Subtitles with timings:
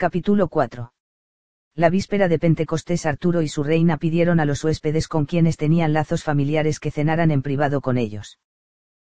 [0.00, 0.92] Capítulo 4.
[1.74, 5.92] La víspera de Pentecostés Arturo y su reina pidieron a los huéspedes con quienes tenían
[5.92, 8.38] lazos familiares que cenaran en privado con ellos.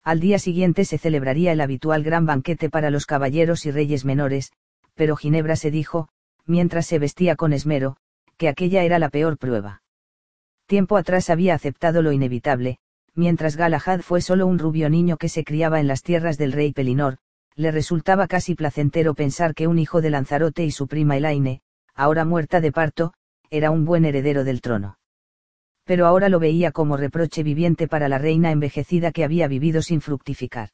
[0.03, 4.51] Al día siguiente se celebraría el habitual gran banquete para los caballeros y reyes menores,
[4.95, 6.09] pero Ginebra se dijo,
[6.47, 7.97] mientras se vestía con esmero,
[8.37, 9.85] que aquella era la peor prueba.
[10.67, 12.79] Tiempo atrás había aceptado lo inevitable,
[13.15, 16.73] mientras Galahad fue solo un rubio niño que se criaba en las tierras del rey
[16.73, 17.19] Pelinor,
[17.55, 21.61] le resultaba casi placentero pensar que un hijo de Lanzarote y su prima Elaine,
[21.95, 23.13] ahora muerta de parto,
[23.51, 24.99] era un buen heredero del trono.
[25.85, 30.01] Pero ahora lo veía como reproche viviente para la reina envejecida que había vivido sin
[30.01, 30.71] fructificar.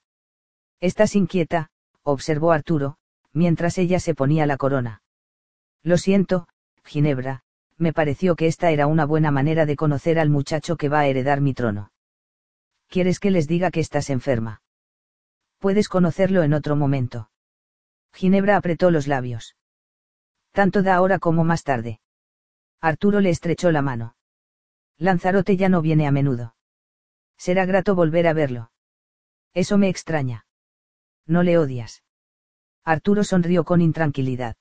[0.80, 1.70] Estás inquieta,
[2.02, 2.96] observó Arturo,
[3.32, 5.02] mientras ella se ponía la corona.
[5.82, 6.46] Lo siento,
[6.84, 7.42] Ginebra,
[7.78, 11.06] me pareció que esta era una buena manera de conocer al muchacho que va a
[11.06, 11.90] heredar mi trono.
[12.88, 14.62] ¿Quieres que les diga que estás enferma?
[15.58, 17.30] Puedes conocerlo en otro momento.
[18.12, 19.56] Ginebra apretó los labios.
[20.52, 22.00] Tanto da ahora como más tarde.
[22.80, 24.16] Arturo le estrechó la mano.
[24.98, 26.54] Lanzarote ya no viene a menudo.
[27.36, 28.70] Será grato volver a verlo.
[29.52, 30.46] Eso me extraña.
[31.26, 32.02] No le odias.
[32.84, 34.56] Arturo sonrió con intranquilidad.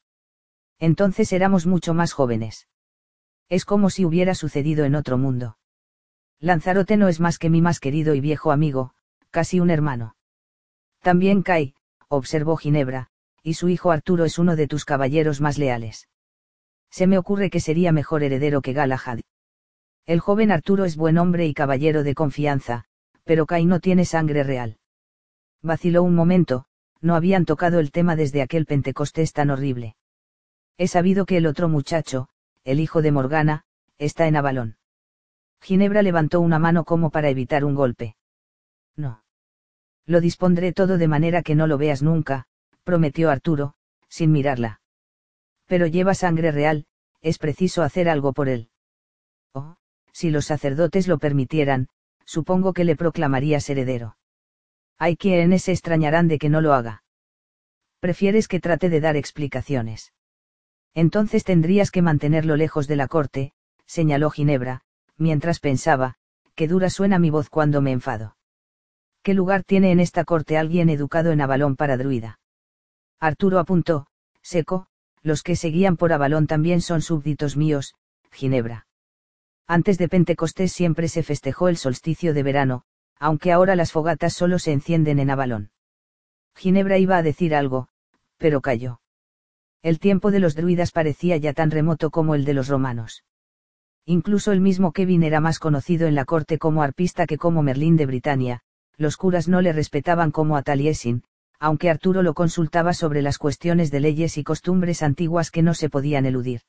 [0.79, 2.67] Entonces éramos mucho más jóvenes.
[3.49, 5.57] Es como si hubiera sucedido en otro mundo.
[6.39, 8.93] Lanzarote no es más que mi más querido y viejo amigo,
[9.31, 10.16] casi un hermano.
[11.07, 11.73] También Kai,
[12.09, 13.07] observó Ginebra,
[13.41, 16.09] y su hijo Arturo es uno de tus caballeros más leales.
[16.91, 19.19] Se me ocurre que sería mejor heredero que Galahad.
[20.05, 22.83] El joven Arturo es buen hombre y caballero de confianza,
[23.23, 24.79] pero Kai no tiene sangre real.
[25.61, 26.65] Vaciló un momento,
[26.99, 29.95] no habían tocado el tema desde aquel Pentecostés tan horrible.
[30.77, 32.27] He sabido que el otro muchacho,
[32.65, 33.63] el hijo de Morgana,
[33.97, 34.75] está en Avalón.
[35.61, 38.17] Ginebra levantó una mano como para evitar un golpe.
[38.97, 39.23] No.
[40.07, 42.45] Lo dispondré todo de manera que no lo veas nunca,
[42.85, 43.73] prometió Arturo,
[44.07, 44.79] sin mirarla.
[45.65, 46.85] Pero lleva sangre real,
[47.21, 48.69] es preciso hacer algo por él.
[49.53, 49.75] Oh,
[50.13, 51.89] si los sacerdotes lo permitieran,
[52.25, 54.15] supongo que le proclamarías heredero.
[54.97, 57.03] Hay quienes se extrañarán de que no lo haga.
[57.99, 60.13] Prefieres que trate de dar explicaciones.
[60.93, 63.51] Entonces tendrías que mantenerlo lejos de la corte,
[63.85, 64.83] señaló Ginebra,
[65.17, 66.15] mientras pensaba,
[66.55, 68.36] qué dura suena mi voz cuando me enfado.
[69.27, 72.39] ¿Qué lugar tiene en esta corte alguien educado en Avalón para druida?
[73.19, 74.07] Arturo apuntó,
[74.41, 74.87] seco,
[75.21, 77.95] los que seguían por Avalón también son súbditos míos,
[78.31, 78.87] Ginebra.
[79.67, 82.83] Antes de Pentecostés siempre se festejó el solsticio de verano,
[83.19, 85.71] aunque ahora las fogatas solo se encienden en Avalón.
[86.55, 87.89] Ginebra iba a decir algo,
[88.37, 89.01] pero calló.
[89.81, 93.25] El tiempo de los druidas parecía ya tan remoto como el de los romanos.
[94.05, 97.97] Incluso el mismo Kevin era más conocido en la corte como arpista que como Merlín
[97.97, 98.61] de Britania,
[98.97, 101.23] los curas no le respetaban como a Taliesin,
[101.59, 105.89] aunque Arturo lo consultaba sobre las cuestiones de leyes y costumbres antiguas que no se
[105.89, 106.61] podían eludir.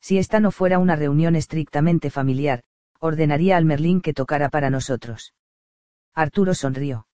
[0.00, 2.62] Si esta no fuera una reunión estrictamente familiar,
[2.98, 5.34] ordenaría al Merlín que tocara para nosotros.
[6.14, 7.06] Arturo sonrió.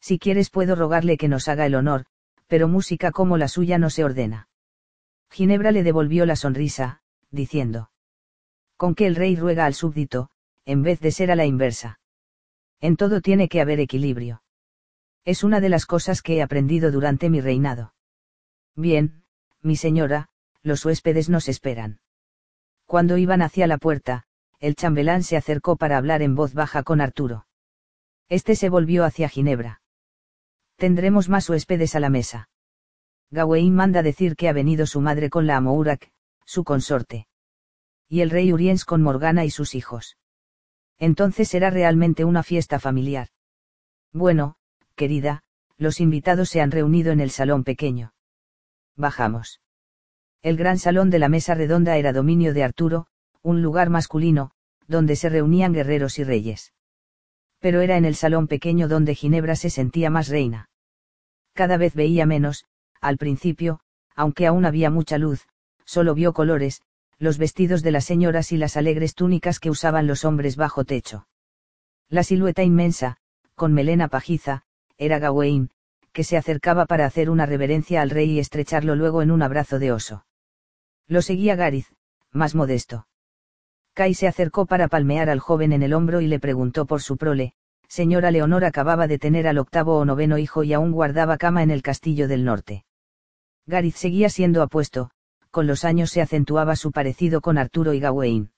[0.00, 2.06] Si quieres puedo rogarle que nos haga el honor,
[2.46, 4.48] pero música como la suya no se ordena.
[5.30, 7.00] Ginebra le devolvió la sonrisa,
[7.30, 7.90] diciendo.
[8.76, 10.30] Con que el rey ruega al súbdito,
[10.64, 11.98] en vez de ser a la inversa.
[12.80, 14.42] En todo tiene que haber equilibrio.
[15.24, 17.94] Es una de las cosas que he aprendido durante mi reinado.
[18.76, 19.24] Bien,
[19.62, 20.28] mi señora,
[20.62, 22.00] los huéspedes nos esperan.
[22.86, 24.24] Cuando iban hacia la puerta,
[24.60, 27.46] el chambelán se acercó para hablar en voz baja con Arturo.
[28.28, 29.82] Este se volvió hacia Ginebra.
[30.76, 32.48] Tendremos más huéspedes a la mesa.
[33.30, 36.10] Gawain manda decir que ha venido su madre con la Amourak,
[36.44, 37.26] su consorte.
[38.08, 40.16] Y el rey Uriens con Morgana y sus hijos.
[40.98, 43.28] Entonces será realmente una fiesta familiar.
[44.12, 44.56] Bueno,
[44.94, 45.42] querida,
[45.76, 48.14] los invitados se han reunido en el salón pequeño.
[48.96, 49.60] Bajamos.
[50.42, 53.06] El gran salón de la mesa redonda era dominio de Arturo,
[53.42, 54.52] un lugar masculino,
[54.86, 56.72] donde se reunían guerreros y reyes.
[57.58, 60.68] Pero era en el salón pequeño donde Ginebra se sentía más reina.
[61.54, 62.66] Cada vez veía menos,
[63.00, 63.80] al principio,
[64.14, 65.46] aunque aún había mucha luz,
[65.84, 66.82] solo vio colores,
[67.18, 71.26] los vestidos de las señoras y las alegres túnicas que usaban los hombres bajo techo.
[72.08, 73.16] La silueta inmensa,
[73.54, 74.62] con melena pajiza,
[74.98, 75.70] era Gawain,
[76.12, 79.78] que se acercaba para hacer una reverencia al rey y estrecharlo luego en un abrazo
[79.78, 80.24] de oso.
[81.08, 81.88] Lo seguía Garith,
[82.30, 83.06] más modesto.
[83.94, 87.16] Kai se acercó para palmear al joven en el hombro y le preguntó por su
[87.16, 87.54] prole,
[87.88, 91.70] señora Leonor acababa de tener al octavo o noveno hijo y aún guardaba cama en
[91.70, 92.84] el castillo del norte.
[93.66, 95.10] Garith seguía siendo apuesto,
[95.54, 98.50] con los años se acentuaba su parecido con Arturo y Gawain.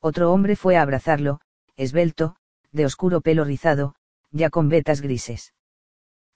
[0.00, 1.40] Otro hombre fue a abrazarlo,
[1.76, 2.36] esbelto,
[2.72, 3.94] de oscuro pelo rizado,
[4.30, 5.54] ya con vetas grises.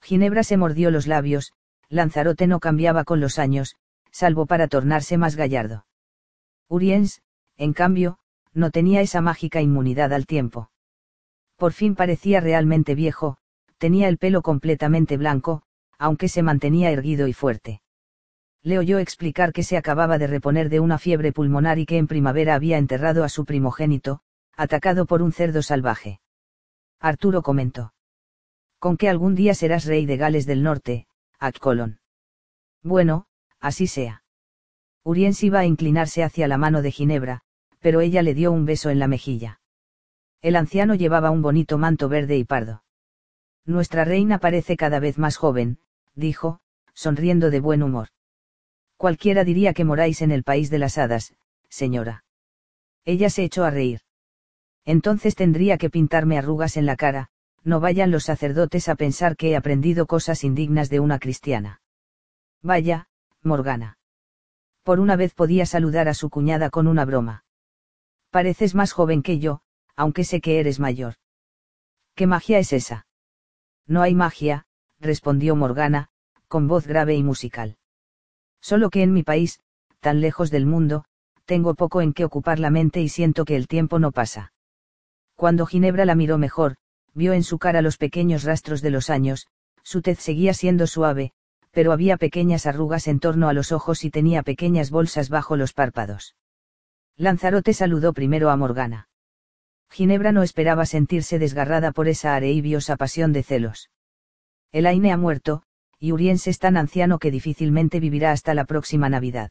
[0.01, 1.53] Ginebra se mordió los labios,
[1.87, 3.75] Lanzarote no cambiaba con los años,
[4.09, 5.85] salvo para tornarse más gallardo.
[6.67, 7.21] Uriens,
[7.55, 8.17] en cambio,
[8.55, 10.71] no tenía esa mágica inmunidad al tiempo.
[11.57, 13.37] Por fin parecía realmente viejo,
[13.77, 15.61] tenía el pelo completamente blanco,
[15.99, 17.83] aunque se mantenía erguido y fuerte.
[18.65, 22.07] Le oyó explicar que se acababa de reponer de una fiebre pulmonar y que en
[22.07, 24.21] primavera había enterrado a su primogénito,
[24.57, 26.19] atacado por un cerdo salvaje.
[26.99, 27.93] Arturo comentó.
[28.79, 31.05] Con que algún día serás rey de Gales del Norte,
[31.37, 31.99] Accolon.
[32.81, 33.27] Bueno,
[33.59, 34.23] así sea.
[35.03, 37.43] Uriens iba a inclinarse hacia la mano de Ginebra,
[37.81, 39.61] pero ella le dio un beso en la mejilla.
[40.41, 42.83] El anciano llevaba un bonito manto verde y pardo.
[43.63, 45.77] Nuestra reina parece cada vez más joven,
[46.15, 46.61] dijo,
[46.95, 48.07] sonriendo de buen humor.
[48.97, 51.33] Cualquiera diría que moráis en el país de las hadas,
[51.69, 52.23] señora.
[53.03, 54.01] Ella se echó a reír.
[54.85, 57.29] Entonces tendría que pintarme arrugas en la cara,
[57.63, 61.81] no vayan los sacerdotes a pensar que he aprendido cosas indignas de una cristiana.
[62.61, 63.07] Vaya,
[63.41, 63.97] Morgana.
[64.83, 67.43] Por una vez podía saludar a su cuñada con una broma.
[68.29, 69.61] Pareces más joven que yo,
[69.95, 71.15] aunque sé que eres mayor.
[72.15, 73.07] ¿Qué magia es esa?
[73.87, 74.67] No hay magia,
[74.99, 76.09] respondió Morgana,
[76.47, 77.77] con voz grave y musical.
[78.65, 79.59] Solo que en mi país,
[79.99, 81.05] tan lejos del mundo,
[81.45, 84.53] tengo poco en que ocupar la mente y siento que el tiempo no pasa.
[85.35, 86.75] Cuando Ginebra la miró mejor,
[87.13, 89.45] vio en su cara los pequeños rastros de los años,
[89.83, 91.31] su tez seguía siendo suave,
[91.69, 95.73] pero había pequeñas arrugas en torno a los ojos y tenía pequeñas bolsas bajo los
[95.73, 96.35] párpados.
[97.17, 99.09] Lanzarote saludó primero a Morgana.
[99.91, 103.91] Ginebra no esperaba sentirse desgarrada por esa areibiosa pasión de celos.
[104.71, 105.61] El Aine ha muerto,
[106.05, 109.49] y Uriens es tan anciano que difícilmente vivirá hasta la próxima Navidad.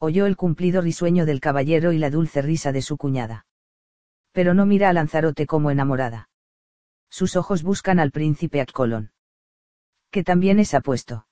[0.00, 3.46] Oyó el cumplido risueño del caballero y la dulce risa de su cuñada.
[4.32, 6.28] Pero no mira a Lanzarote como enamorada.
[7.08, 9.12] Sus ojos buscan al príncipe Accolon.
[10.10, 11.28] Que también es apuesto.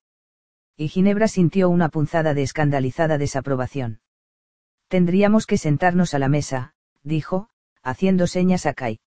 [0.77, 4.03] Y Ginebra sintió una punzada de escandalizada desaprobación.
[4.87, 7.49] Tendríamos que sentarnos a la mesa, dijo,
[7.83, 9.01] haciendo señas a Kai.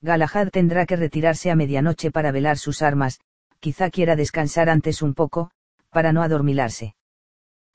[0.00, 3.20] Galahad tendrá que retirarse a medianoche para velar sus armas,
[3.60, 5.50] quizá quiera descansar antes un poco,
[5.90, 6.94] para no adormilarse.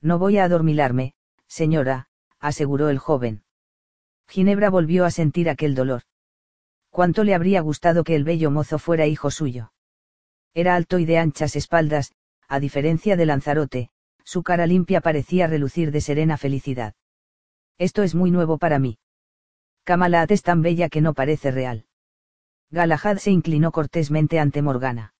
[0.01, 1.13] No voy a adormilarme,
[1.47, 2.07] señora,
[2.39, 3.44] aseguró el joven.
[4.27, 6.03] Ginebra volvió a sentir aquel dolor
[6.94, 9.74] cuánto le habría gustado que el bello mozo fuera hijo suyo.
[10.53, 12.13] Era alto y de anchas espaldas,
[12.47, 13.89] a diferencia de Lanzarote,
[14.24, 16.94] su cara limpia parecía relucir de serena felicidad.
[17.80, 19.00] Esto es muy nuevo para mí.
[19.85, 21.88] Kamalat es tan bella que no parece real.
[22.69, 25.15] Galahad se inclinó cortésmente ante Morgana.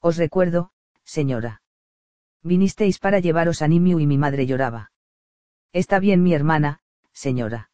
[0.00, 0.70] Os recuerdo,
[1.04, 1.62] señora.
[2.42, 4.92] Vinisteis para llevaros a Nimiu y mi madre lloraba.
[5.72, 6.80] Está bien mi hermana,
[7.12, 7.70] señora.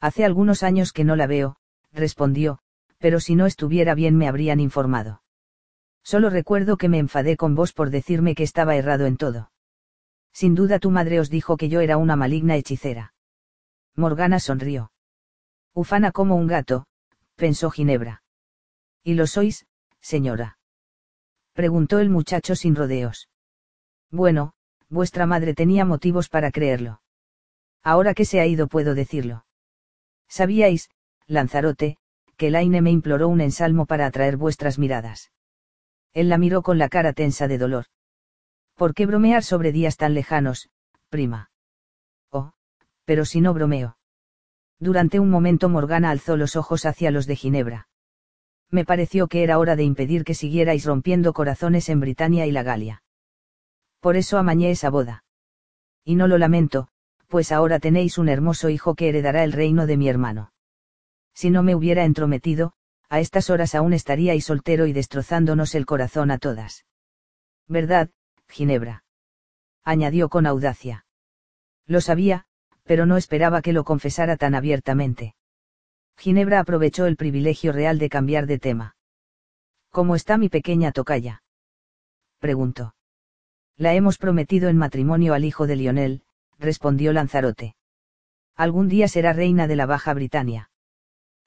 [0.00, 1.56] Hace algunos años que no la veo,
[1.92, 2.60] respondió,
[2.98, 5.22] pero si no estuviera bien me habrían informado.
[6.04, 9.50] Solo recuerdo que me enfadé con vos por decirme que estaba errado en todo.
[10.32, 13.12] Sin duda tu madre os dijo que yo era una maligna hechicera.
[13.96, 14.92] Morgana sonrió.
[15.74, 16.86] Ufana como un gato,
[17.34, 18.22] pensó Ginebra.
[19.02, 19.66] ¿Y lo sois,
[20.00, 20.59] señora?
[21.52, 23.28] Preguntó el muchacho sin rodeos.
[24.10, 24.54] Bueno,
[24.88, 27.00] vuestra madre tenía motivos para creerlo.
[27.82, 29.46] Ahora que se ha ido puedo decirlo.
[30.28, 30.90] Sabíais,
[31.26, 31.96] Lanzarote,
[32.36, 35.30] que Laine me imploró un ensalmo para atraer vuestras miradas.
[36.12, 37.86] Él la miró con la cara tensa de dolor.
[38.74, 40.70] ¿Por qué bromear sobre días tan lejanos,
[41.10, 41.50] prima?
[42.30, 42.52] Oh,
[43.04, 43.98] pero si no bromeo.
[44.78, 47.89] Durante un momento Morgana alzó los ojos hacia los de Ginebra.
[48.70, 52.62] Me pareció que era hora de impedir que siguierais rompiendo corazones en Britania y la
[52.62, 53.02] Galia.
[54.00, 55.24] Por eso amañé esa boda.
[56.04, 56.88] Y no lo lamento,
[57.26, 60.52] pues ahora tenéis un hermoso hijo que heredará el reino de mi hermano
[61.40, 62.74] si no me hubiera entrometido,
[63.08, 66.84] a estas horas aún estaríais soltero y destrozándonos el corazón a todas.
[67.66, 68.10] ¿Verdad,
[68.46, 69.04] Ginebra?
[69.82, 71.06] añadió con audacia.
[71.86, 72.44] Lo sabía,
[72.84, 75.34] pero no esperaba que lo confesara tan abiertamente.
[76.20, 78.94] Ginebra aprovechó el privilegio real de cambiar de tema.
[79.88, 81.42] ¿Cómo está mi pequeña tocaya?
[82.38, 82.94] preguntó.
[83.78, 86.22] La hemos prometido en matrimonio al hijo de Lionel,
[86.58, 87.74] respondió Lanzarote.
[88.54, 90.70] Algún día será reina de la Baja Britania.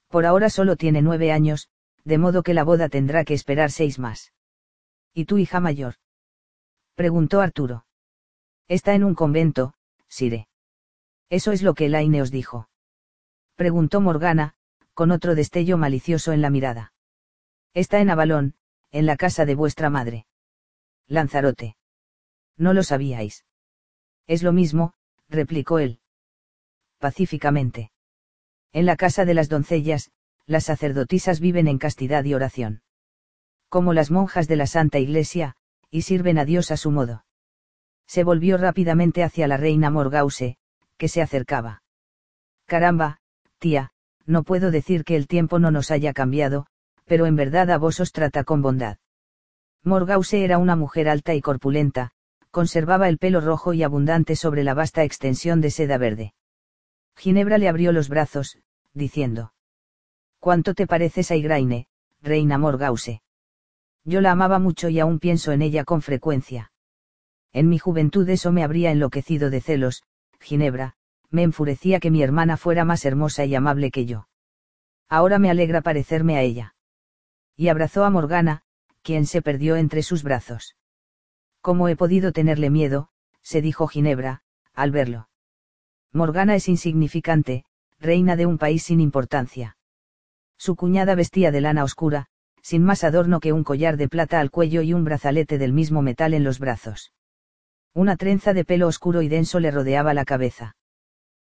[0.08, 1.68] Por ahora solo tiene nueve años,
[2.02, 4.32] de modo que la boda tendrá que esperar seis más.
[5.12, 5.94] ¿Y tu hija mayor?
[6.96, 7.86] preguntó Arturo.
[8.66, 9.74] Está en un convento,
[10.08, 10.48] Sire.
[11.30, 12.68] Eso es lo que Elaine os dijo.
[13.54, 14.53] Preguntó Morgana,
[14.94, 16.92] con otro destello malicioso en la mirada.
[17.74, 18.54] Está en Avalón,
[18.92, 20.26] en la casa de vuestra madre.
[21.08, 21.76] Lanzarote.
[22.56, 23.44] No lo sabíais.
[24.26, 24.94] Es lo mismo,
[25.28, 26.00] replicó él.
[26.98, 27.90] Pacíficamente.
[28.72, 30.10] En la casa de las doncellas,
[30.46, 32.82] las sacerdotisas viven en castidad y oración.
[33.68, 35.56] Como las monjas de la Santa Iglesia,
[35.90, 37.24] y sirven a Dios a su modo.
[38.06, 40.58] Se volvió rápidamente hacia la reina Morgause,
[40.96, 41.82] que se acercaba.
[42.66, 43.20] Caramba,
[43.58, 43.93] tía,
[44.26, 46.66] no puedo decir que el tiempo no nos haya cambiado,
[47.04, 48.98] pero en verdad a vos os trata con bondad.
[49.82, 52.12] Morgause era una mujer alta y corpulenta,
[52.50, 56.34] conservaba el pelo rojo y abundante sobre la vasta extensión de seda verde.
[57.16, 58.58] Ginebra le abrió los brazos,
[58.94, 59.52] diciendo.
[60.38, 61.86] ¿Cuánto te pareces a Igraine,
[62.22, 63.22] reina Morgause?
[64.04, 66.72] Yo la amaba mucho y aún pienso en ella con frecuencia.
[67.52, 70.02] En mi juventud eso me habría enloquecido de celos,
[70.40, 70.94] Ginebra,
[71.34, 74.28] me enfurecía que mi hermana fuera más hermosa y amable que yo.
[75.08, 76.76] Ahora me alegra parecerme a ella.
[77.56, 78.62] Y abrazó a Morgana,
[79.02, 80.76] quien se perdió entre sus brazos.
[81.60, 83.10] ¿Cómo he podido tenerle miedo?
[83.42, 84.42] se dijo Ginebra,
[84.74, 85.28] al verlo.
[86.12, 87.64] Morgana es insignificante,
[87.98, 89.76] reina de un país sin importancia.
[90.56, 92.26] Su cuñada vestía de lana oscura,
[92.62, 96.00] sin más adorno que un collar de plata al cuello y un brazalete del mismo
[96.00, 97.12] metal en los brazos.
[97.92, 100.76] Una trenza de pelo oscuro y denso le rodeaba la cabeza.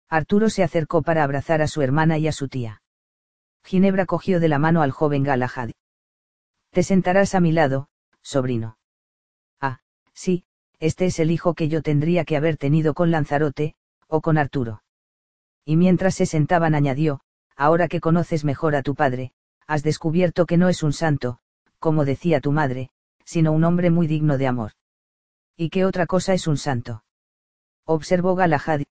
[0.10, 2.82] Arturo se acercó para abrazar a su hermana y a su tía.
[3.64, 5.72] Ginebra cogió de la mano al joven Galahad.
[6.72, 7.90] Te sentarás a mi lado,
[8.22, 8.78] sobrino.
[9.60, 9.80] Ah,
[10.14, 10.46] sí,
[10.80, 13.76] este es el hijo que yo tendría que haber tenido con Lanzarote,
[14.08, 14.84] o con Arturo.
[15.66, 17.20] Y mientras se sentaban añadió,
[17.58, 19.34] ahora que conoces mejor a tu padre,
[19.66, 21.40] has descubierto que no es un santo,
[21.80, 22.90] como decía tu madre,
[23.26, 24.72] sino un hombre muy digno de amor.
[25.58, 27.04] ¿Y qué otra cosa es un santo?
[27.84, 28.84] Observó Galahad,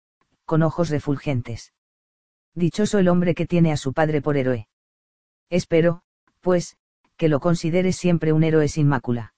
[0.46, 1.72] con ojos refulgentes.
[2.54, 4.68] Dichoso el hombre que tiene a su padre por héroe.
[5.50, 6.02] Espero,
[6.40, 6.76] pues,
[7.16, 9.34] que lo consideres siempre un héroe sin mácula.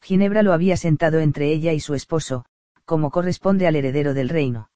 [0.00, 2.44] Ginebra lo había sentado entre ella y su esposo,
[2.84, 4.70] como corresponde al heredero del reino.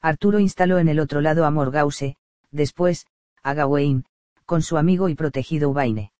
[0.00, 2.16] Arturo instaló en el otro lado a Morgause,
[2.50, 3.06] después,
[3.42, 4.04] a Gawain,
[4.44, 6.12] con su amigo y protegido Ubaine.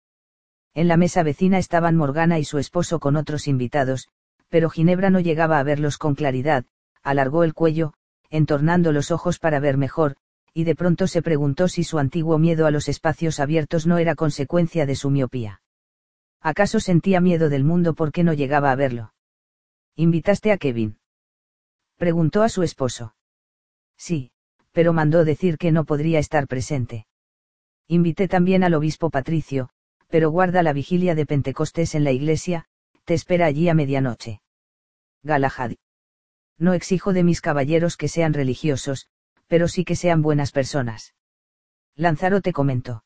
[0.73, 4.07] En la mesa vecina estaban Morgana y su esposo con otros invitados,
[4.49, 6.65] pero Ginebra no llegaba a verlos con claridad,
[7.03, 7.93] alargó el cuello,
[8.33, 10.15] entornando los ojos para ver mejor,
[10.55, 14.15] y de pronto se preguntó si su antiguo miedo a los espacios abiertos no era
[14.15, 15.61] consecuencia de su miopía.
[16.41, 19.13] ¿Acaso sentía miedo del mundo porque no llegaba a verlo?
[19.95, 20.97] ¿Invitaste a Kevin?
[21.97, 23.15] Preguntó a su esposo.
[23.97, 24.31] Sí,
[24.71, 27.05] pero mandó decir que no podría estar presente.
[27.87, 29.69] Invité también al obispo Patricio,
[30.07, 32.65] pero guarda la vigilia de Pentecostés en la iglesia,
[33.03, 34.41] te espera allí a medianoche.
[35.21, 35.73] Galahad.
[36.57, 39.07] No exijo de mis caballeros que sean religiosos,
[39.47, 41.13] pero sí que sean buenas personas.
[41.95, 43.03] Lanzarote comentó.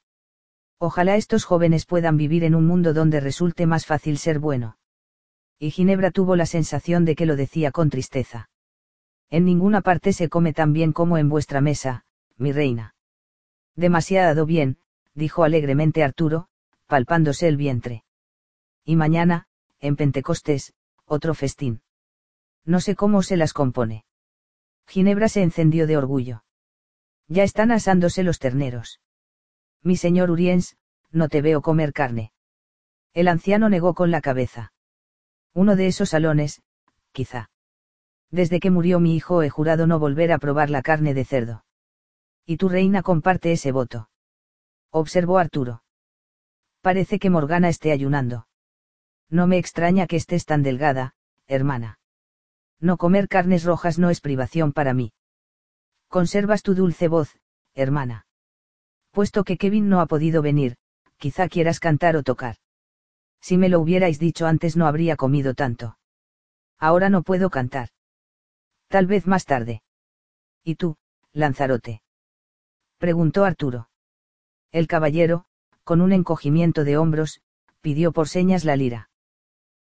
[0.79, 4.77] Ojalá estos jóvenes puedan vivir en un mundo donde resulte más fácil ser bueno.
[5.59, 8.49] Y Ginebra tuvo la sensación de que lo decía con tristeza.
[9.29, 12.05] En ninguna parte se come tan bien como en vuestra mesa,
[12.37, 12.95] mi reina.
[13.75, 14.77] Demasiado bien,
[15.15, 16.47] dijo alegremente Arturo,
[16.85, 18.03] palpándose el vientre.
[18.85, 19.47] Y mañana,
[19.79, 20.73] en Pentecostés,
[21.05, 21.81] otro festín.
[22.67, 24.03] No sé cómo se las compone.
[24.87, 26.43] Ginebra se encendió de orgullo.
[27.29, 28.99] Ya están asándose los terneros.
[29.81, 30.75] Mi señor Uriens,
[31.09, 32.33] no te veo comer carne.
[33.13, 34.73] El anciano negó con la cabeza.
[35.53, 36.61] Uno de esos salones,
[37.13, 37.49] quizá.
[38.31, 41.63] Desde que murió mi hijo he jurado no volver a probar la carne de cerdo.
[42.45, 44.09] Y tu reina comparte ese voto.
[44.91, 45.83] Observó Arturo.
[46.81, 48.47] Parece que Morgana esté ayunando.
[49.29, 51.15] No me extraña que estés tan delgada,
[51.47, 51.99] hermana.
[52.79, 55.11] No comer carnes rojas no es privación para mí.
[56.07, 57.35] Conservas tu dulce voz,
[57.73, 58.25] hermana.
[59.11, 60.77] Puesto que Kevin no ha podido venir,
[61.17, 62.55] quizá quieras cantar o tocar.
[63.41, 65.97] Si me lo hubierais dicho antes no habría comido tanto.
[66.77, 67.89] Ahora no puedo cantar.
[68.87, 69.81] Tal vez más tarde.
[70.63, 70.97] ¿Y tú,
[71.33, 72.01] Lanzarote?
[72.97, 73.89] preguntó Arturo.
[74.71, 75.45] El caballero,
[75.83, 77.41] con un encogimiento de hombros,
[77.81, 79.09] pidió por señas la lira.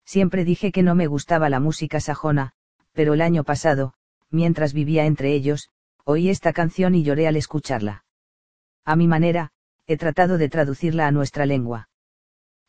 [0.04, 2.54] Siempre dije que no me gustaba la música sajona,
[2.92, 3.94] pero el año pasado,
[4.30, 5.68] mientras vivía entre ellos,
[6.04, 8.04] oí esta canción y lloré al escucharla.
[8.84, 9.50] A mi manera,
[9.86, 11.88] he tratado de traducirla a nuestra lengua.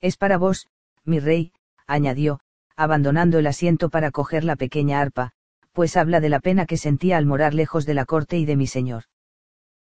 [0.01, 0.67] Es para vos,
[1.03, 1.53] mi rey,
[1.87, 2.39] añadió,
[2.75, 5.31] abandonando el asiento para coger la pequeña arpa,
[5.71, 8.55] pues habla de la pena que sentía al morar lejos de la corte y de
[8.55, 9.03] mi señor.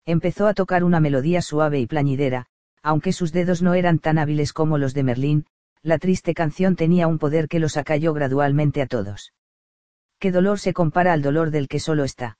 [0.06, 2.46] Empezó a tocar una melodía suave y plañidera,
[2.82, 5.46] aunque sus dedos no eran tan hábiles como los de Merlín,
[5.82, 9.32] la triste canción tenía un poder que los acalló gradualmente a todos.
[10.20, 12.38] ¿Qué dolor se compara al dolor del que solo está?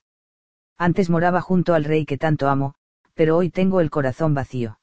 [0.76, 2.75] Antes moraba junto al rey que tanto amo,
[3.14, 4.78] pero hoy tengo el corazón vacío.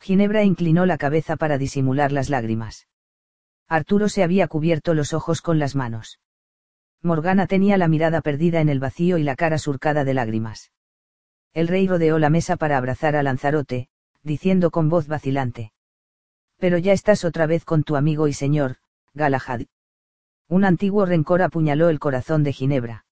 [0.00, 2.88] Ginebra inclinó la cabeza para disimular las lágrimas.
[3.68, 6.18] Arturo se había cubierto los ojos con las manos.
[7.02, 10.72] Morgana tenía la mirada perdida en el vacío y la cara surcada de lágrimas.
[11.52, 13.90] El rey rodeó la mesa para abrazar a Lanzarote,
[14.24, 15.72] diciendo con voz vacilante.
[16.56, 18.78] Pero ya estás otra vez con tu amigo y señor,
[19.14, 19.62] Galahad.
[20.48, 23.04] Un antiguo rencor apuñaló el corazón de Ginebra.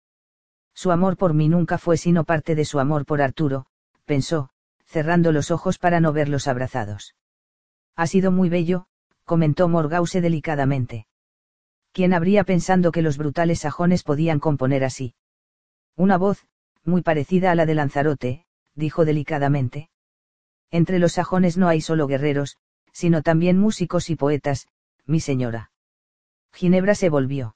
[0.74, 3.66] Su amor por mí nunca fue sino parte de su amor por Arturo,
[4.06, 4.50] pensó,
[4.86, 7.14] cerrando los ojos para no verlos abrazados.
[7.94, 8.86] Ha sido muy bello,
[9.24, 11.06] comentó Morgause delicadamente.
[11.92, 15.14] ¿Quién habría pensando que los brutales sajones podían componer así?
[15.94, 16.46] Una voz,
[16.84, 19.90] muy parecida a la de Lanzarote, dijo delicadamente.
[20.70, 22.58] Entre los sajones no hay solo guerreros,
[22.92, 24.68] sino también músicos y poetas,
[25.06, 25.70] mi señora.
[26.56, 27.54] Ginebra se volvió.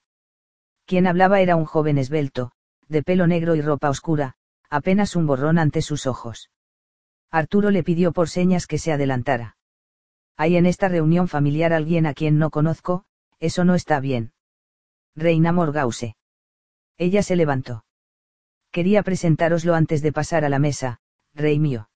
[0.84, 2.52] Quien hablaba era un joven esbelto,
[2.86, 4.34] de pelo negro y ropa oscura,
[4.68, 6.50] apenas un borrón ante sus ojos.
[7.30, 9.56] Arturo le pidió por señas que se adelantara.
[10.36, 13.04] Hay en esta reunión familiar alguien a quien no conozco,
[13.38, 14.34] eso no está bien.
[15.16, 16.16] Reina Morgause.
[16.98, 17.86] Ella se levantó.
[18.70, 21.00] Quería presentároslo antes de pasar a la mesa,
[21.32, 21.88] rey mío.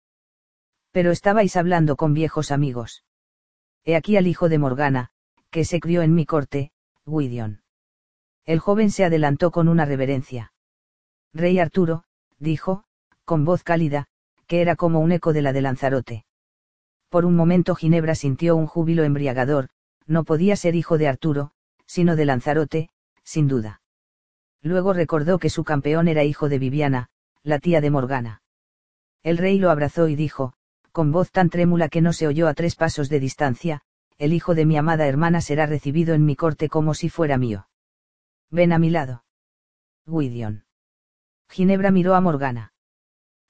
[0.91, 3.05] Pero estabais hablando con viejos amigos.
[3.85, 5.11] He aquí al hijo de Morgana,
[5.51, 6.73] que se crió en mi corte,
[7.07, 7.63] Gwydion.
[8.45, 10.53] El joven se adelantó con una reverencia.
[11.33, 12.05] Rey Arturo,
[12.39, 12.85] dijo,
[13.25, 14.07] con voz cálida,
[14.47, 16.25] que era como un eco de la de Lanzarote.
[17.09, 19.69] Por un momento Ginebra sintió un júbilo embriagador,
[20.07, 21.53] no podía ser hijo de Arturo,
[21.87, 22.91] sino de Lanzarote,
[23.23, 23.81] sin duda.
[24.63, 27.09] Luego recordó que su campeón era hijo de Viviana,
[27.43, 28.43] la tía de Morgana.
[29.23, 30.55] El rey lo abrazó y dijo,
[30.93, 33.83] con voz tan trémula que no se oyó a tres pasos de distancia,
[34.19, 37.69] el hijo de mi amada hermana será recibido en mi corte como si fuera mío.
[38.51, 39.25] Ven a mi lado.
[40.07, 40.65] Gwydion.
[41.49, 42.73] Ginebra miró a Morgana.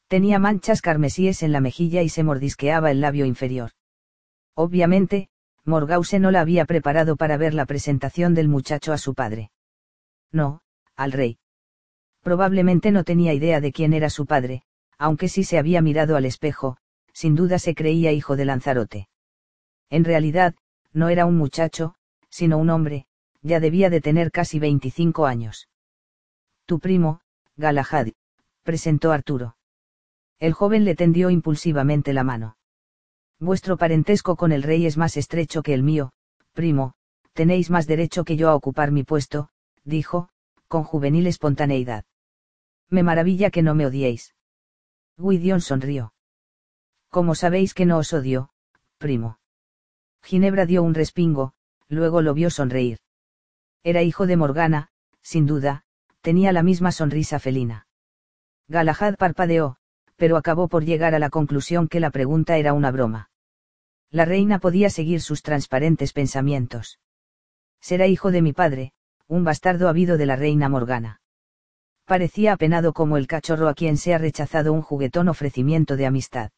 [0.09, 3.71] Tenía manchas carmesíes en la mejilla y se mordisqueaba el labio inferior.
[4.55, 5.29] Obviamente,
[5.65, 9.51] Morgause no la había preparado para ver la presentación del muchacho a su padre.
[10.31, 10.61] No,
[10.95, 11.39] al rey.
[12.23, 14.63] Probablemente no tenía idea de quién era su padre,
[14.99, 16.77] aunque sí se había mirado al espejo,
[17.13, 19.09] sin duda se creía hijo de Lanzarote.
[19.91, 20.55] En realidad,
[20.93, 21.95] no era un muchacho,
[22.29, 23.07] sino un hombre,
[23.43, 25.69] ya debía de tener casi 25 años.
[26.67, 27.21] Tu primo,
[27.57, 28.09] Galahad,
[28.63, 29.57] presentó Arturo.
[30.41, 32.57] El joven le tendió impulsivamente la mano.
[33.39, 36.13] Vuestro parentesco con el rey es más estrecho que el mío,
[36.53, 36.95] primo,
[37.35, 39.51] tenéis más derecho que yo a ocupar mi puesto,
[39.85, 40.29] dijo,
[40.69, 42.05] con juvenil espontaneidad.
[42.89, 44.35] Me maravilla que no me odiéis.
[45.19, 46.15] Gwydion sonrió.
[47.11, 48.51] ¿Cómo sabéis que no os odio,
[48.99, 49.39] primo?
[50.25, 51.53] Ginebra dio un respingo,
[51.89, 52.99] luego lo vio sonreír.
[53.83, 54.89] Era hijo de Morgana,
[55.21, 55.85] sin duda,
[56.23, 57.87] tenía la misma sonrisa felina.
[58.67, 59.77] Galahad parpadeó,
[60.17, 63.31] pero acabó por llegar a la conclusión que la pregunta era una broma.
[64.11, 66.99] La reina podía seguir sus transparentes pensamientos.
[67.81, 68.93] Será hijo de mi padre,
[69.29, 71.21] un bastardo habido de la reina Morgana.
[72.07, 76.51] Parecía apenado como el cachorro a quien se ha rechazado un juguetón ofrecimiento de amistad.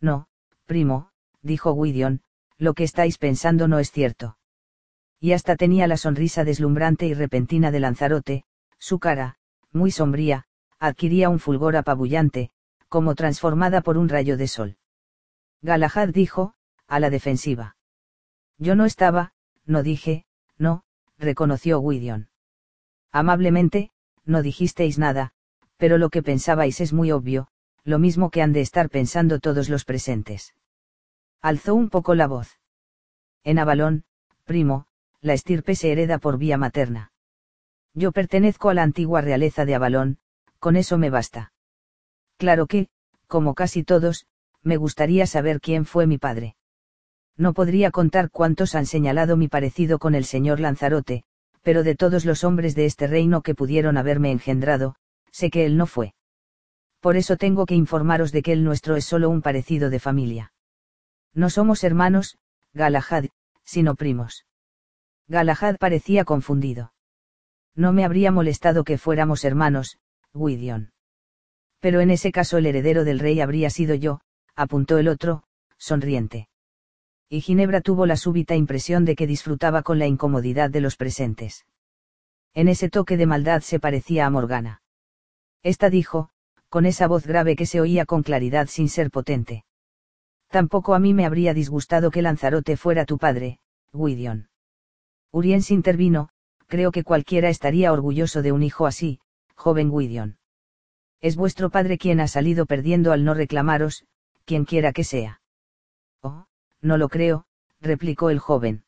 [0.00, 0.26] No,
[0.66, 1.10] primo,
[1.42, 2.22] dijo Gwydion,
[2.60, 4.36] lo que estáis pensando no es cierto.
[5.18, 8.44] Y hasta tenía la sonrisa deslumbrante y repentina de Lanzarote,
[8.78, 9.38] su cara,
[9.72, 10.44] muy sombría,
[10.78, 12.50] adquiría un fulgor apabullante,
[12.88, 14.76] como transformada por un rayo de sol.
[15.62, 16.54] Galahad dijo,
[16.86, 17.76] a la defensiva.
[18.58, 19.32] Yo no estaba,
[19.64, 20.26] no dije,
[20.58, 20.84] no,
[21.18, 22.28] reconoció Gwydion.
[23.10, 23.90] Amablemente,
[24.26, 25.32] no dijisteis nada,
[25.78, 27.48] pero lo que pensabais es muy obvio,
[27.84, 30.54] lo mismo que han de estar pensando todos los presentes.
[31.42, 32.58] Alzó un poco la voz.
[33.44, 34.04] En Avalón,
[34.44, 34.86] primo,
[35.22, 37.12] la estirpe se hereda por vía materna.
[37.94, 40.18] Yo pertenezco a la antigua realeza de Avalón,
[40.58, 41.52] con eso me basta.
[42.36, 42.88] Claro que,
[43.26, 44.26] como casi todos,
[44.62, 46.56] me gustaría saber quién fue mi padre.
[47.36, 51.24] No podría contar cuántos han señalado mi parecido con el señor Lanzarote,
[51.62, 54.96] pero de todos los hombres de este reino que pudieron haberme engendrado,
[55.30, 56.14] sé que él no fue.
[57.00, 60.52] Por eso tengo que informaros de que el nuestro es solo un parecido de familia.
[61.34, 62.38] No somos hermanos,
[62.72, 63.26] Galahad,
[63.64, 64.46] sino primos.
[65.28, 66.92] Galahad parecía confundido.
[67.74, 69.98] No me habría molestado que fuéramos hermanos,
[70.32, 70.92] Gwydion
[71.80, 74.20] pero en ese caso el heredero del rey habría sido yo,
[74.54, 75.42] apuntó el otro,
[75.78, 76.48] sonriente.
[77.28, 81.64] Y Ginebra tuvo la súbita impresión de que disfrutaba con la incomodidad de los presentes.
[82.52, 84.82] En ese toque de maldad se parecía a Morgana.
[85.62, 86.30] Esta dijo,
[86.68, 89.64] con esa voz grave que se oía con claridad sin ser potente.
[90.50, 93.60] Tampoco a mí me habría disgustado que Lanzarote fuera tu padre,
[93.92, 94.48] Gwydion.
[95.30, 96.28] Uriens intervino,
[96.66, 99.20] creo que cualquiera estaría orgulloso de un hijo así,
[99.54, 100.38] joven Gwydion.
[101.20, 104.04] Es vuestro padre quien ha salido perdiendo al no reclamaros,
[104.44, 105.40] quien quiera que sea.
[106.20, 106.46] Oh,
[106.80, 107.44] no lo creo,
[107.80, 108.82] replicó el joven.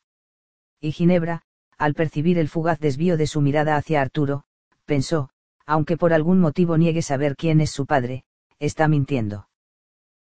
[0.81, 1.43] Y Ginebra,
[1.77, 4.43] al percibir el fugaz desvío de su mirada hacia Arturo,
[4.83, 5.29] pensó,
[5.65, 8.25] aunque por algún motivo niegue saber quién es su padre,
[8.59, 9.47] está mintiendo.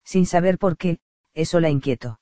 [0.03, 0.99] Sin saber por qué,
[1.37, 2.19] eso la inquietó.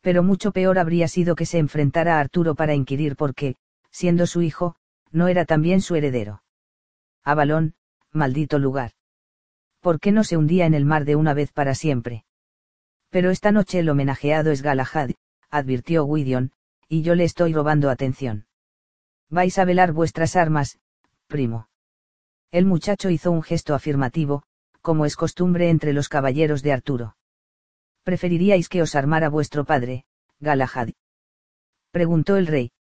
[0.00, 3.56] Pero mucho peor habría sido que se enfrentara a Arturo para inquirir por qué,
[3.90, 4.74] siendo su hijo,
[5.10, 6.42] no era también su heredero.
[7.22, 7.74] Avalón,
[8.10, 8.92] maldito lugar.
[9.80, 12.24] ¿Por qué no se hundía en el mar de una vez para siempre?
[13.10, 15.10] Pero esta noche el homenajeado es Galahad,
[15.50, 16.52] advirtió Gwydion,
[16.88, 18.46] y yo le estoy robando atención.
[19.28, 20.78] Vais a velar vuestras armas,
[21.26, 21.68] primo.
[22.50, 24.42] El muchacho hizo un gesto afirmativo,
[24.80, 27.16] como es costumbre entre los caballeros de Arturo.
[28.04, 30.04] ¿Preferiríais que os armara vuestro padre,
[30.40, 30.88] Galahad?
[31.92, 32.72] Preguntó el rey.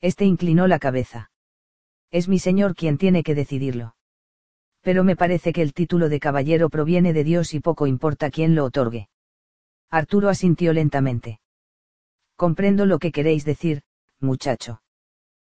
[0.00, 1.30] Este inclinó la cabeza.
[2.10, 3.94] Es mi señor quien tiene que decidirlo.
[4.80, 8.54] Pero me parece que el título de caballero proviene de Dios y poco importa quién
[8.54, 9.08] lo otorgue.
[9.90, 11.40] Arturo asintió lentamente.
[12.34, 13.82] Comprendo lo que queréis decir,
[14.18, 14.82] muchacho.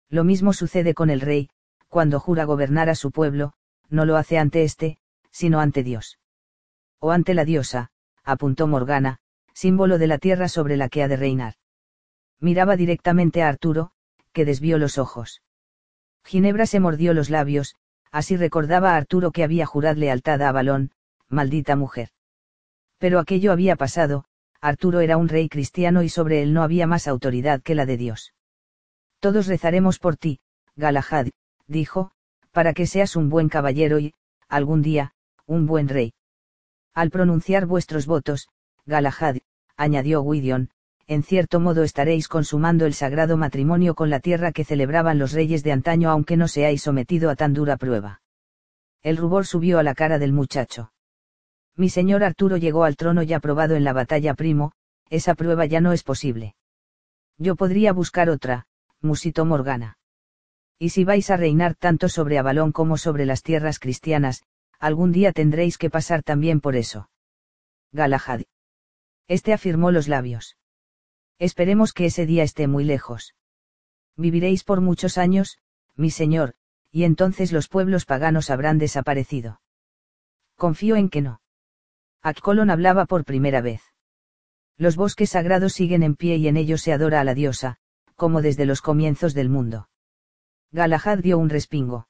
[0.10, 1.50] Lo mismo sucede con el rey,
[1.90, 3.54] cuando jura gobernar a su pueblo,
[3.90, 5.00] no lo hace ante éste,
[5.32, 6.20] sino ante Dios.
[7.00, 7.92] O ante la diosa,
[8.26, 9.20] apuntó Morgana,
[9.54, 11.54] símbolo de la tierra sobre la que ha de reinar.
[12.40, 13.92] Miraba directamente a Arturo,
[14.34, 15.42] que desvió los ojos.
[16.26, 17.76] Ginebra se mordió los labios,
[18.12, 20.92] así recordaba a Arturo que había jurado lealtad a Avalón,
[21.30, 22.10] maldita mujer.
[22.98, 24.26] Pero aquello había pasado,
[24.60, 27.98] Arturo era un rey cristiano y sobre él no había más autoridad que la de
[27.98, 28.34] Dios.
[29.20, 30.40] Todos rezaremos por ti,
[30.76, 31.28] Galahad,
[31.68, 32.12] dijo,
[32.52, 34.14] para que seas un buen caballero y,
[34.48, 35.14] algún día,
[35.46, 36.14] un buen rey.
[36.96, 38.48] Al pronunciar vuestros votos,
[38.86, 39.38] Galahad,
[39.76, 40.70] añadió Gwydion,
[41.08, 45.62] en cierto modo estaréis consumando el sagrado matrimonio con la tierra que celebraban los reyes
[45.62, 48.22] de antaño aunque no seáis sometido a tan dura prueba.
[49.04, 50.94] El rubor subió a la cara del muchacho.
[51.76, 54.72] Mi señor Arturo llegó al trono ya probado en la batalla primo,
[55.10, 56.56] esa prueba ya no es posible.
[57.38, 58.68] Yo podría buscar otra,
[59.02, 59.98] musitó Morgana.
[60.80, 64.44] Y si vais a reinar tanto sobre Avalón como sobre las tierras cristianas,
[64.80, 67.10] algún día tendréis que pasar también por eso.
[67.92, 68.42] Galahad.
[69.28, 70.58] Este afirmó los labios.
[71.40, 73.36] Esperemos que ese día esté muy lejos.
[74.16, 75.60] Viviréis por muchos años,
[75.96, 76.56] mi señor,
[76.92, 79.62] y entonces los pueblos paganos habrán desaparecido.
[80.56, 81.42] Confío en que no.
[82.22, 83.82] Akkolon hablaba por primera vez.
[84.78, 87.78] Los bosques sagrados siguen en pie y en ellos se adora a la diosa,
[88.16, 89.90] como desde los comienzos del mundo.
[90.72, 92.08] Galahad dio un respingo.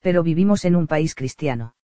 [0.00, 1.74] Pero vivimos en un país cristiano.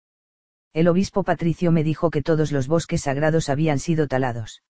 [0.73, 4.63] El obispo Patricio me dijo que todos los bosques sagrados habían sido talados.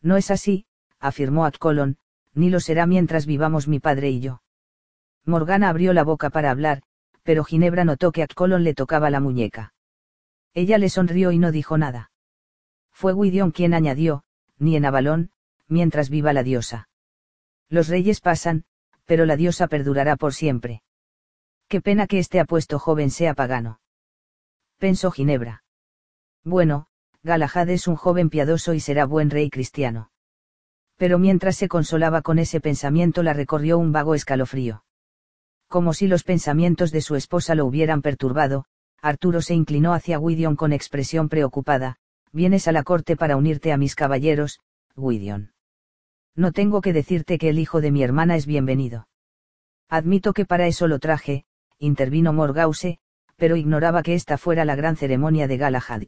[0.00, 0.66] No es así,
[1.00, 1.96] afirmó Akkolon,
[2.34, 4.42] ni lo será mientras vivamos mi padre y yo.
[5.24, 6.82] Morgana abrió la boca para hablar,
[7.22, 9.72] pero Ginebra notó que Akkolon le tocaba la muñeca.
[10.52, 12.10] Ella le sonrió y no dijo nada.
[12.92, 14.22] Fue Gwydion quien añadió,
[14.58, 15.30] ni en Avalón,
[15.66, 16.88] mientras viva la diosa.
[17.68, 18.64] Los reyes pasan,
[19.04, 20.82] pero la diosa perdurará por siempre.
[21.68, 23.80] Qué pena que este apuesto joven sea pagano.
[24.78, 25.64] Pensó Ginebra.
[26.44, 26.86] Bueno,
[27.22, 30.10] Galahad es un joven piadoso y será buen rey cristiano.
[30.96, 34.84] Pero mientras se consolaba con ese pensamiento la recorrió un vago escalofrío.
[35.68, 38.66] Como si los pensamientos de su esposa lo hubieran perturbado,
[39.00, 41.96] Arturo se inclinó hacia Gwydion con expresión preocupada,
[42.32, 44.60] vienes a la corte para unirte a mis caballeros,
[44.94, 45.52] Gwydion.
[46.36, 49.08] No tengo que decirte que el hijo de mi hermana es bienvenido.
[49.88, 51.44] Admito que para eso lo traje,
[51.78, 52.98] intervino Morgause,
[53.36, 56.02] pero ignoraba que esta fuera la gran ceremonia de Galahad.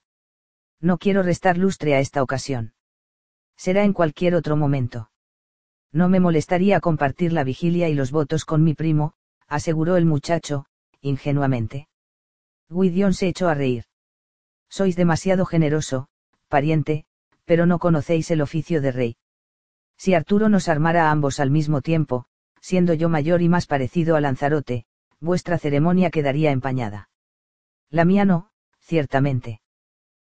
[0.81, 2.75] No quiero restar lustre a esta ocasión.
[3.57, 5.11] Será en cualquier otro momento.
[5.93, 9.15] No me molestaría compartir la vigilia y los votos con mi primo,
[9.49, 10.67] aseguró el muchacho,
[11.01, 11.89] ingenuamente.
[12.69, 13.85] Gwydion se echó a reír.
[14.69, 16.09] Sois demasiado generoso,
[16.49, 17.07] pariente,
[17.45, 19.17] pero no conocéis el oficio de rey.
[19.97, 22.27] Si Arturo nos armara a ambos al mismo tiempo,
[22.61, 24.85] siendo yo mayor y más parecido a Lanzarote,
[25.21, 27.09] vuestra ceremonia quedaría empañada.
[27.91, 28.51] La mía no,
[28.81, 29.61] ciertamente.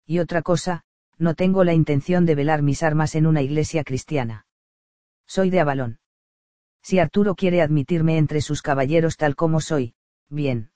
[0.06, 0.84] Y otra cosa,
[1.18, 4.46] no tengo la intención de velar mis armas en una iglesia cristiana.
[5.26, 6.00] Soy de Avalón.
[6.82, 9.94] Si Arturo quiere admitirme entre sus caballeros tal como soy,
[10.28, 10.70] bien.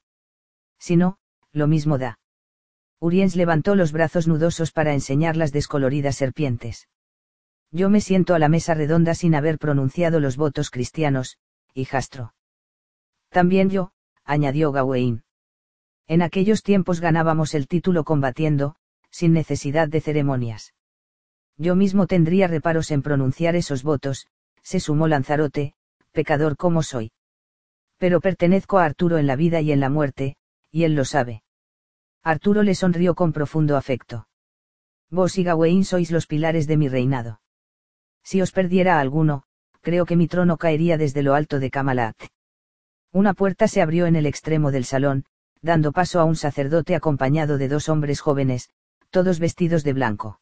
[0.78, 1.18] Si no,
[1.52, 2.18] lo mismo da.
[3.00, 6.88] Uriens levantó los brazos nudosos para enseñar las descoloridas serpientes.
[7.70, 11.38] Yo me siento a la mesa redonda sin haber pronunciado los votos cristianos,
[11.72, 12.34] hijastro.
[13.30, 13.93] También yo,
[14.24, 15.22] añadió Gawain.
[16.06, 18.76] En aquellos tiempos ganábamos el título combatiendo,
[19.10, 20.74] sin necesidad de ceremonias.
[21.56, 24.26] Yo mismo tendría reparos en pronunciar esos votos,
[24.62, 25.74] se sumó Lanzarote,
[26.12, 27.12] pecador como soy.
[27.98, 30.36] Pero pertenezco a Arturo en la vida y en la muerte,
[30.70, 31.42] y él lo sabe.
[32.22, 34.26] Arturo le sonrió con profundo afecto.
[35.10, 37.40] Vos y Gawain sois los pilares de mi reinado.
[38.22, 39.44] Si os perdiera alguno,
[39.80, 42.16] creo que mi trono caería desde lo alto de Kamalat.
[43.14, 45.24] Una puerta se abrió en el extremo del salón,
[45.62, 48.70] dando paso a un sacerdote acompañado de dos hombres jóvenes,
[49.10, 50.40] todos vestidos de blanco.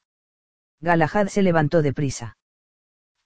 [0.80, 2.38] Galahad se levantó deprisa.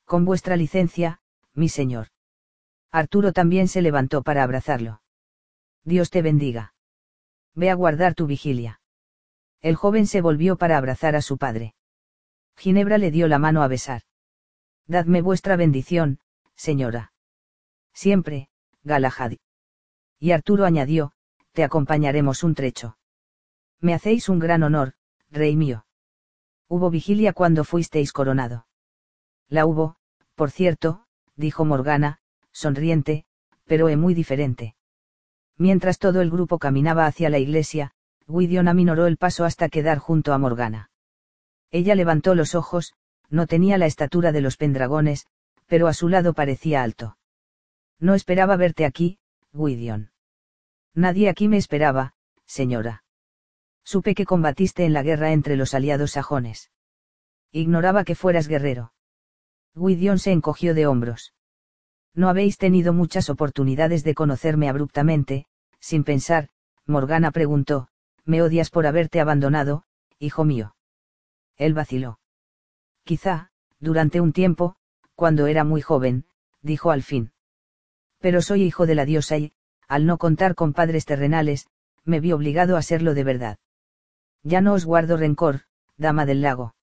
[0.04, 1.20] Con vuestra licencia,
[1.54, 2.08] mi señor.
[2.90, 5.00] Arturo también se levantó para abrazarlo.
[5.84, 6.74] Dios te bendiga.
[7.54, 8.80] Ve a guardar tu vigilia.
[9.60, 11.76] El joven se volvió para abrazar a su padre.
[12.56, 14.02] Ginebra le dio la mano a besar.
[14.88, 16.18] Dadme vuestra bendición,
[16.56, 17.12] señora.
[17.94, 18.48] Siempre,
[18.86, 19.32] Galahad.
[20.20, 21.12] Y Arturo añadió,
[21.52, 22.96] te acompañaremos un trecho.
[23.80, 24.94] Me hacéis un gran honor,
[25.28, 25.86] rey mío.
[26.68, 28.66] Hubo vigilia cuando fuisteis coronado.
[29.48, 29.96] La hubo,
[30.36, 32.20] por cierto, dijo Morgana,
[32.52, 33.24] sonriente,
[33.64, 34.76] pero es muy diferente.
[35.58, 37.92] Mientras todo el grupo caminaba hacia la iglesia,
[38.28, 40.90] Gwydion aminoró el paso hasta quedar junto a Morgana.
[41.70, 42.94] Ella levantó los ojos,
[43.30, 45.26] no tenía la estatura de los pendragones,
[45.66, 47.16] pero a su lado parecía alto.
[47.98, 49.18] No esperaba verte aquí,
[49.52, 50.10] Gwydion.
[50.94, 52.14] Nadie aquí me esperaba,
[52.46, 53.04] señora.
[53.84, 56.70] Supe que combatiste en la guerra entre los aliados sajones.
[57.52, 58.92] Ignoraba que fueras guerrero.
[59.74, 61.34] Gwydion se encogió de hombros.
[62.14, 65.46] No habéis tenido muchas oportunidades de conocerme abruptamente,
[65.80, 66.48] sin pensar,
[66.86, 67.88] Morgana preguntó,
[68.24, 69.84] ¿me odias por haberte abandonado,
[70.18, 70.76] hijo mío?
[71.56, 72.18] Él vaciló.
[73.04, 74.76] Quizá, durante un tiempo,
[75.14, 76.24] cuando era muy joven,
[76.62, 77.32] dijo al fin.
[78.26, 79.52] Pero soy hijo de la diosa y,
[79.86, 81.68] al no contar con padres terrenales,
[82.04, 83.58] me vi obligado a serlo de verdad.
[84.42, 85.60] Ya no os guardo rencor,
[85.96, 86.74] dama del lago.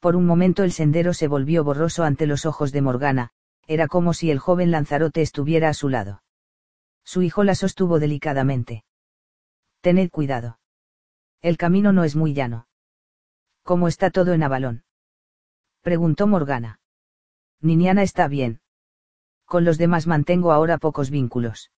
[0.00, 3.28] Por un momento el sendero se volvió borroso ante los ojos de Morgana,
[3.66, 6.22] era como si el joven Lanzarote estuviera a su lado.
[7.04, 8.86] Su hijo la sostuvo delicadamente.
[9.82, 10.60] Tened cuidado.
[11.42, 12.68] El camino no es muy llano.
[13.64, 14.84] ¿Cómo está todo en Avalón?
[15.82, 16.80] Preguntó Morgana.
[17.60, 18.62] Niniana está bien.
[19.54, 21.70] Con los demás mantengo ahora pocos vínculos.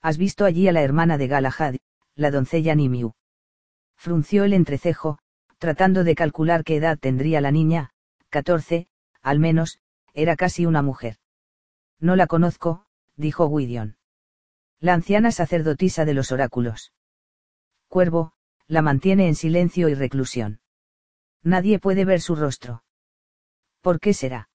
[0.00, 1.74] ¿Has visto allí a la hermana de Galahad,
[2.14, 3.12] la doncella Nimiu?
[3.94, 5.18] Frunció el entrecejo,
[5.58, 7.90] tratando de calcular qué edad tendría la niña,
[8.30, 8.88] catorce,
[9.20, 9.80] al menos,
[10.14, 11.18] era casi una mujer.
[12.00, 12.86] No la conozco,
[13.16, 13.98] dijo Gwydion.
[14.80, 16.94] La anciana sacerdotisa de los oráculos.
[17.88, 18.32] Cuervo,
[18.66, 20.60] la mantiene en silencio y reclusión.
[21.42, 22.82] Nadie puede ver su rostro.
[23.82, 24.48] ¿Por qué será?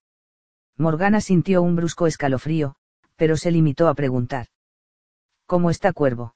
[0.80, 2.74] Morgana sintió un brusco escalofrío,
[3.16, 4.46] pero se limitó a preguntar.
[5.44, 6.34] ¿Cómo está Cuervo?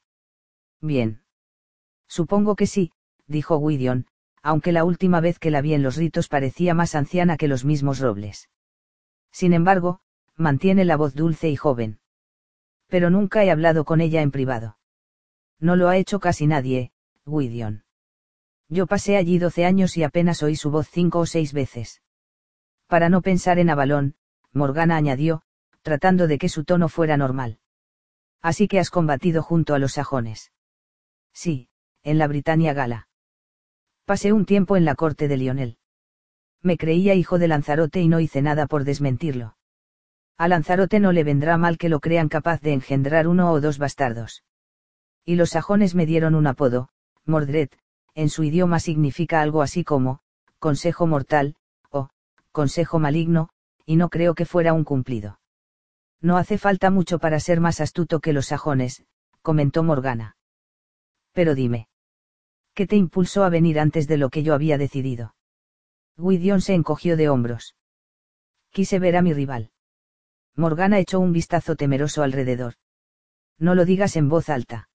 [0.82, 1.22] Bien.
[2.08, 2.92] Supongo que sí,
[3.26, 4.06] dijo Gwydion,
[4.42, 7.64] aunque la última vez que la vi en los ritos parecía más anciana que los
[7.64, 8.50] mismos robles.
[9.32, 10.00] Sin embargo,
[10.36, 11.98] mantiene la voz dulce y joven.
[12.88, 14.76] Pero nunca he hablado con ella en privado.
[15.58, 16.92] No lo ha hecho casi nadie,
[17.24, 17.84] Gwydion.
[18.68, 22.02] Yo pasé allí doce años y apenas oí su voz cinco o seis veces.
[22.88, 24.16] Para no pensar en Avalón,
[24.54, 25.42] Morgana añadió,
[25.82, 27.58] tratando de que su tono fuera normal.
[28.40, 30.52] Así que has combatido junto a los sajones.
[31.32, 31.68] Sí,
[32.02, 33.08] en la Britannia Gala.
[34.04, 35.78] Pasé un tiempo en la corte de Lionel
[36.64, 39.56] me creía hijo de Lanzarote y no hice nada por desmentirlo.
[40.38, 43.78] A Lanzarote no le vendrá mal que lo crean capaz de engendrar uno o dos
[43.78, 44.42] bastardos.
[45.24, 46.88] Y los sajones me dieron un apodo,
[47.26, 47.68] Mordred,
[48.14, 50.20] en su idioma significa algo así como,
[50.58, 51.54] consejo mortal,
[51.90, 52.08] o,
[52.50, 53.50] consejo maligno,
[53.86, 55.40] y no creo que fuera un cumplido.
[56.20, 59.04] No hace falta mucho para ser más astuto que los sajones,
[59.42, 60.36] comentó Morgana.
[61.32, 61.88] Pero dime.
[62.74, 65.34] ¿Qué te impulsó a venir antes de lo que yo había decidido?
[66.16, 67.76] Gwydion se encogió de hombros.
[68.70, 69.70] Quise ver a mi rival.
[70.56, 72.74] Morgana echó un vistazo temeroso alrededor.
[73.58, 74.88] No lo digas en voz alta.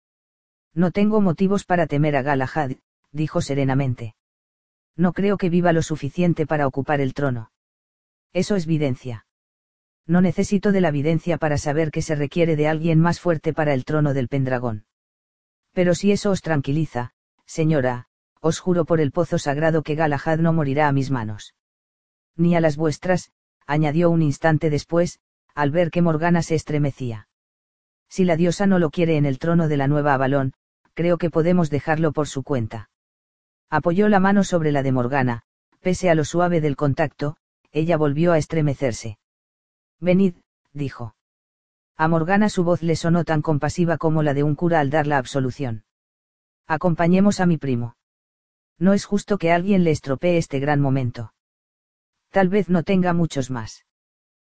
[0.73, 2.71] No tengo motivos para temer a Galahad,
[3.11, 4.15] dijo serenamente.
[4.95, 7.51] No creo que viva lo suficiente para ocupar el trono.
[8.33, 9.25] Eso es evidencia.
[10.05, 13.73] No necesito de la evidencia para saber que se requiere de alguien más fuerte para
[13.73, 14.85] el trono del Pendragón.
[15.73, 17.11] Pero si eso os tranquiliza,
[17.45, 18.07] señora,
[18.41, 21.55] os juro por el pozo sagrado que Galahad no morirá a mis manos.
[22.35, 23.31] Ni a las vuestras,
[23.67, 25.19] añadió un instante después,
[25.53, 27.27] al ver que Morgana se estremecía.
[28.07, 30.53] Si la diosa no lo quiere en el trono de la nueva Avalón,
[30.93, 32.89] creo que podemos dejarlo por su cuenta.
[33.69, 35.43] Apoyó la mano sobre la de Morgana,
[35.81, 37.37] pese a lo suave del contacto,
[37.71, 39.19] ella volvió a estremecerse.
[39.99, 40.35] Venid,
[40.73, 41.15] dijo.
[41.95, 45.07] A Morgana su voz le sonó tan compasiva como la de un cura al dar
[45.07, 45.83] la absolución.
[46.67, 47.95] Acompañemos a mi primo.
[48.77, 51.33] No es justo que alguien le estropee este gran momento.
[52.29, 53.85] Tal vez no tenga muchos más.